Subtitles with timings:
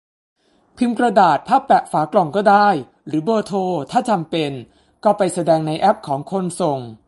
[0.77, 2.67] พิมพ์กระดาษพับแปะฝากล่องก็ได้
[3.07, 3.57] หรือเบอร์โทร
[3.91, 4.51] ถ้าจำเป็น?!
[5.03, 6.79] ก็ไปแสดงในแอปของคนส่ง